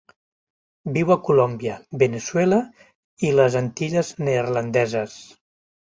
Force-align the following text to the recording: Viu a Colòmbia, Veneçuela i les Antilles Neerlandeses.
Viu 0.93 1.13
a 1.15 1.17
Colòmbia, 1.27 1.75
Veneçuela 2.03 2.61
i 3.29 3.33
les 3.41 3.59
Antilles 3.61 4.11
Neerlandeses. 4.27 5.21